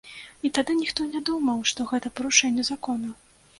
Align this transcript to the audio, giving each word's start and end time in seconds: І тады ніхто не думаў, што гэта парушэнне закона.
І 0.47 0.49
тады 0.57 0.75
ніхто 0.79 1.05
не 1.11 1.21
думаў, 1.29 1.61
што 1.73 1.87
гэта 1.93 2.13
парушэнне 2.19 2.69
закона. 2.73 3.09